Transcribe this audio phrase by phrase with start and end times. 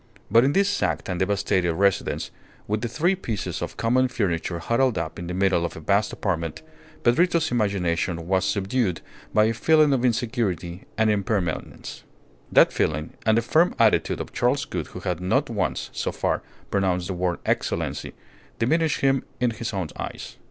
[0.31, 2.31] But in this sacked and devastated residence,
[2.67, 6.11] with the three pieces of common furniture huddled up in the middle of the vast
[6.11, 6.63] apartment,
[7.03, 9.01] Pedrito's imagination was subdued
[9.31, 12.03] by a feeling of insecurity and impermanence.
[12.51, 16.41] That feeling and the firm attitude of Charles Gould who had not once, so far,
[16.71, 18.13] pronounced the word "Excellency,"
[18.57, 20.37] diminished him in his own eyes.